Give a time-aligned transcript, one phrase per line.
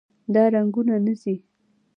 [0.33, 1.35] دا رنګونه نه ځي.